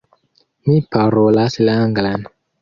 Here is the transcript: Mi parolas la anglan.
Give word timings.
Mi 0.69 0.77
parolas 0.95 1.59
la 1.69 1.77
anglan. 1.83 2.25